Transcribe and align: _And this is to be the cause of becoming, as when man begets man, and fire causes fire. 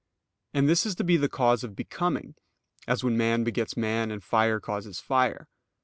_And 0.59 0.67
this 0.67 0.83
is 0.87 0.95
to 0.95 1.03
be 1.03 1.15
the 1.15 1.29
cause 1.29 1.63
of 1.63 1.75
becoming, 1.75 2.33
as 2.87 3.03
when 3.03 3.17
man 3.17 3.43
begets 3.43 3.77
man, 3.77 4.09
and 4.09 4.23
fire 4.23 4.59
causes 4.59 4.99
fire. 4.99 5.47